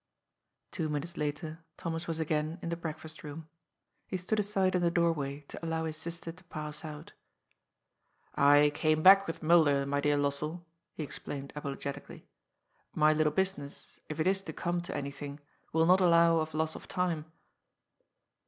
Two 0.71 0.89
minutes 0.89 1.15
later 1.15 1.59
Thomas 1.77 2.07
was 2.07 2.19
again 2.19 2.57
in 2.63 2.69
the 2.69 2.75
breakfast 2.75 3.23
room. 3.23 3.47
He 4.07 4.17
stood 4.17 4.39
aside 4.39 4.73
in 4.73 4.81
the 4.81 4.89
doorway 4.89 5.41
to 5.49 5.63
allow 5.63 5.85
his 5.85 5.95
sister 5.95 6.31
to 6.31 6.43
pass 6.45 6.83
out. 6.83 7.13
^^ 8.37 8.41
I 8.43 8.71
came 8.71 9.03
back 9.03 9.27
with 9.27 9.43
Mulder, 9.43 9.85
my 9.85 10.01
dear 10.01 10.17
Lossell," 10.17 10.65
he 10.95 11.03
ex 11.03 11.19
plained 11.19 11.53
apologetically. 11.55 12.21
^^ 12.21 12.23
My 12.95 13.13
little 13.13 13.31
business, 13.31 13.99
if 14.09 14.19
it 14.19 14.25
is 14.25 14.41
to 14.41 14.53
come 14.53 14.81
to 14.81 14.97
anything, 14.97 15.39
will 15.71 15.85
not 15.85 16.01
allow 16.01 16.37
of 16.39 16.55
loss 16.55 16.73
of 16.73 16.87
time." 16.87 17.25